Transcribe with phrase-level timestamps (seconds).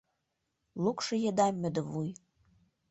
[0.83, 2.09] Лукшо еда мӧдывуй